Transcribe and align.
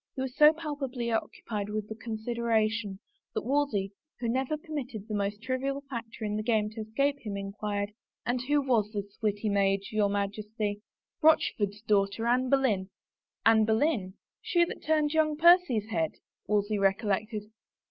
He 0.15 0.21
was 0.23 0.35
so 0.35 0.51
palpably 0.51 1.11
occupied 1.11 1.69
with 1.69 1.87
the 1.87 1.93
consideration, 1.93 2.97
that 3.35 3.45
Wolsey, 3.45 3.91
who 4.19 4.27
never 4.27 4.57
permitted 4.57 5.07
the 5.07 5.13
most 5.13 5.43
trivial 5.43 5.81
factor 5.91 6.25
in 6.25 6.31
42 6.31 6.31
A 6.31 6.31
ROSE 6.31 6.31
AND 6.31 6.31
SOME 6.31 6.35
WORDS 6.35 6.37
the 6.37 6.51
game 6.51 6.69
to 6.71 6.89
escape 7.11 7.19
him, 7.23 7.37
inquired," 7.37 7.93
And 8.25 8.41
who 8.41 8.61
was 8.63 8.91
this 8.93 9.19
witty 9.21 9.49
maid, 9.49 9.83
your 9.91 10.09
Majesty?"" 10.09 10.81
Rochford's 11.21 11.81
daughter, 11.83 12.25
Anne 12.25 12.49
Boleyn."" 12.49 12.89
Anne 13.45 13.63
Boleyn— 13.65 14.15
she 14.41 14.65
that 14.65 14.81
turned 14.83 15.13
young 15.13 15.37
Percy's 15.37 15.89
head?" 15.89 16.13
Wolsey 16.47 16.79
recollected. 16.79 17.51